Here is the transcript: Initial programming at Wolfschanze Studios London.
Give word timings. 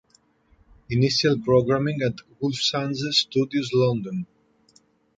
Initial 0.89 1.37
programming 1.37 2.01
at 2.01 2.15
Wolfschanze 2.41 3.13
Studios 3.13 3.69
London. 3.71 4.25